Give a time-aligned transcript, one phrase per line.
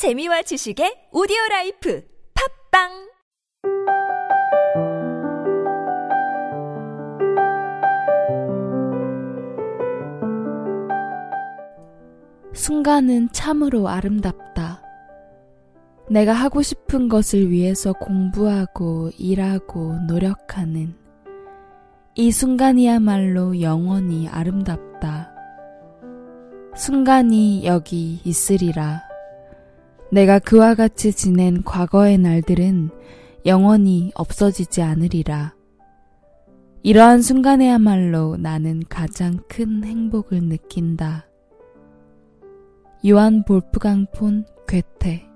[0.00, 2.02] 재미와 지식의 오디오 라이프
[2.72, 2.88] 팟빵
[12.54, 14.82] 순간은 참으로 아름답다.
[16.08, 20.96] 내가 하고 싶은 것을 위해서 공부하고 일하고 노력하는
[22.14, 25.30] 이 순간이야말로 영원히 아름답다.
[26.74, 29.09] 순간이 여기 있으리라.
[30.12, 32.90] 내가 그와 같이 지낸 과거의 날들은
[33.46, 35.54] 영원히 없어지지 않으리라.
[36.82, 41.26] 이러한 순간에야말로 나는 가장 큰 행복을 느낀다.
[43.06, 45.30] 요한 볼프강 폰 괴테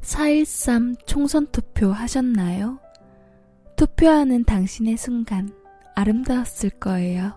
[0.00, 2.78] 4.13 총선 투표 하셨나요?
[3.76, 5.52] 투표하는 당신의 순간
[5.98, 7.32] 아름다웠을 거예요.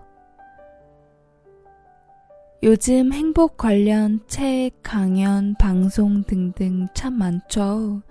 [2.62, 8.02] 요즘 행복 관련 책, 강연, 방송 등등 참 많죠.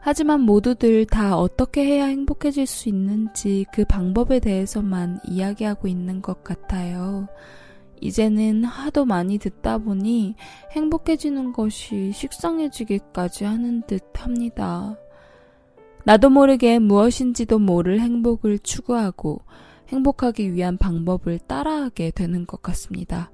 [0.00, 7.26] 하지만 모두들 다 어떻게 해야 행복해질 수 있는지 그 방법에 대해서만 이야기하고 있는 것 같아요.
[8.02, 10.34] 이제는 하도 많이 듣다 보니
[10.72, 14.98] 행복해지는 것이 식상해지기까지 하는 듯 합니다.
[16.04, 19.40] 나도 모르게 무엇인지도 모를 행복을 추구하고
[19.88, 23.30] 행복하기 위한 방법을 따라하게 되는 것 같습니다.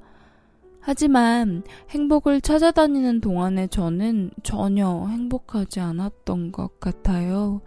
[0.80, 7.60] 하지만 행복을 찾아다니는 동안에 저는 전혀 행복하지 않았던 것 같아요.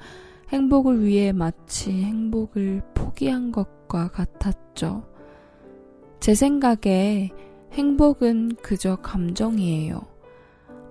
[0.50, 5.08] 행복을 위해 마치 행복을 포기한 것과 같았죠.
[6.20, 7.32] 제 생각에
[7.72, 10.02] 행복은 그저 감정이에요.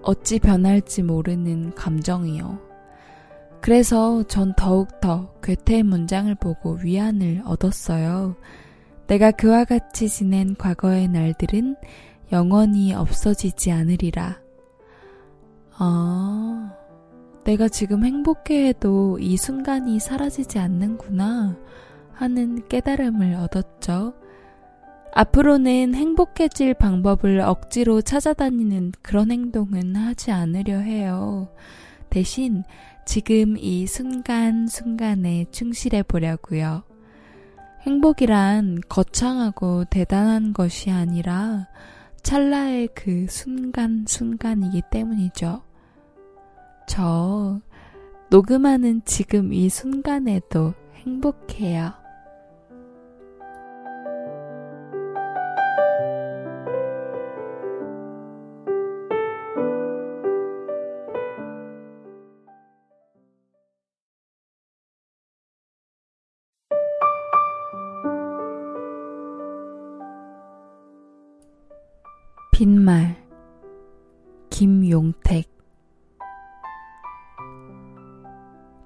[0.02, 2.63] 어찌 변할지 모르는 감정이요.
[3.64, 8.36] 그래서 전 더욱더 괴테의 문장을 보고 위안을 얻었어요.
[9.06, 11.74] 내가 그와 같이 지낸 과거의 날들은
[12.30, 14.38] 영원히 없어지지 않으리라.
[15.78, 16.74] 아,
[17.44, 21.56] 내가 지금 행복해해도 이 순간이 사라지지 않는구나
[22.12, 24.12] 하는 깨달음을 얻었죠.
[25.14, 31.48] 앞으로는 행복해질 방법을 억지로 찾아다니는 그런 행동은 하지 않으려 해요.
[32.14, 32.62] 대신
[33.04, 36.84] 지금 이 순간순간에 충실해 보려고요.
[37.80, 41.66] 행복이란 거창하고 대단한 것이 아니라
[42.22, 45.62] 찰나의 그 순간순간이기 때문이죠.
[46.86, 47.60] 저
[48.30, 52.03] 녹음하는 지금 이 순간에도 행복해요.
[72.54, 73.16] 빈말
[74.48, 75.50] 김용택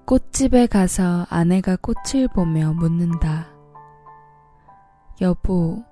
[0.07, 3.53] 꽃집에 가서 아내가 꽃을 보며 묻는다.
[5.21, 5.83] 여보,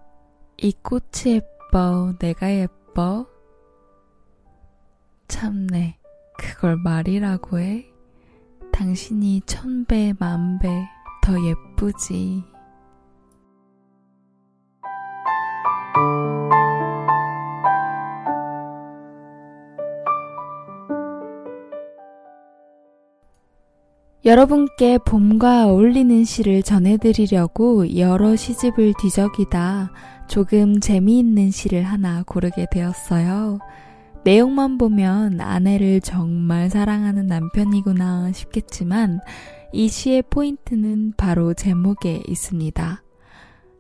[0.57, 3.27] 이 꽃이 예뻐, 내가 예뻐?
[5.27, 5.99] 참네,
[6.35, 7.85] 그걸 말이라고 해?
[8.71, 10.67] 당신이 천배, 만배
[11.21, 12.43] 더 예쁘지.
[24.27, 29.93] 여러분께 봄과 어울리는 시를 전해드리려고 여러 시집을 뒤적이다
[30.27, 33.59] 조금 재미있는 시를 하나 고르게 되었어요.
[34.25, 39.21] 내용만 보면 아내를 정말 사랑하는 남편이구나 싶겠지만
[39.71, 43.01] 이 시의 포인트는 바로 제목에 있습니다.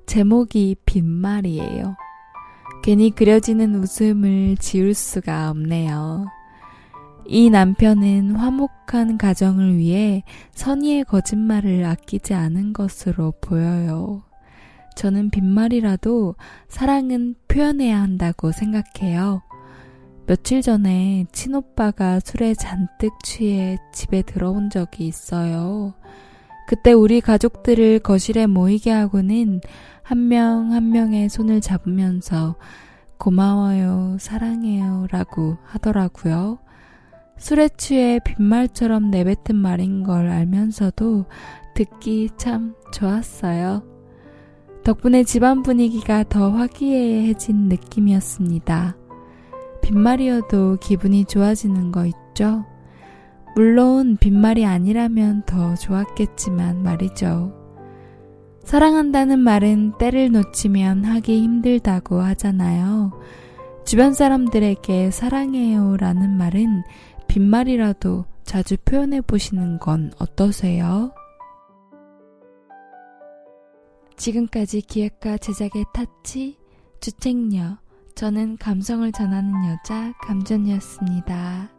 [0.05, 1.97] 제목이 빈말이에요.
[2.83, 6.36] 괜히 그려지는 웃음을 지울 수가 없네요.
[7.29, 10.23] 이 남편은 화목한 가정을 위해
[10.53, 14.23] 선의의 거짓말을 아끼지 않은 것으로 보여요.
[14.95, 16.35] 저는 빈말이라도
[16.69, 19.41] 사랑은 표현해야 한다고 생각해요.
[20.25, 25.95] 며칠 전에 친오빠가 술에 잔뜩 취해 집에 들어온 적이 있어요.
[26.67, 29.59] 그때 우리 가족들을 거실에 모이게 하고는
[30.01, 32.55] 한 명한 명의 손을 잡으면서
[33.17, 36.59] 고마워요, 사랑해요 라고 하더라고요.
[37.37, 41.25] 술에 취해 빈말처럼 내뱉은 말인 걸 알면서도
[41.75, 43.83] 듣기 참 좋았어요.
[44.83, 48.97] 덕분에 집안 분위기가 더 화기애애해진 느낌이었습니다.
[49.81, 52.65] 빈말이어도 기분이 좋아지는 거 있죠?
[53.55, 57.53] 물론 빈말이 아니라면 더 좋았겠지만 말이죠.
[58.63, 63.11] 사랑한다는 말은 때를 놓치면 하기 힘들다고 하잖아요.
[63.85, 66.83] 주변 사람들에게 사랑해요 라는 말은
[67.37, 71.13] 빈말이라도 자주 표현해 보시는 건 어떠세요?
[74.15, 76.57] 지금까지 기획과 제작의 타치,
[76.99, 77.77] 주책녀,
[78.15, 81.76] 저는 감성을 전하는 여자 감전이었습니다.